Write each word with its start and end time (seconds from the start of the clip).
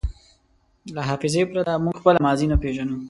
له 0.95 1.01
حافظې 1.09 1.41
پرته 1.49 1.73
موږ 1.85 1.95
خپله 2.01 2.19
ماضي 2.25 2.45
نه 2.51 2.57
پېژنو. 2.63 2.97